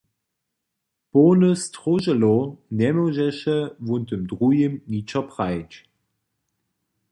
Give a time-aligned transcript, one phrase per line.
[1.13, 2.43] Połny stróželow
[2.79, 5.73] njemóžeše wón tym druhim ničo prajić.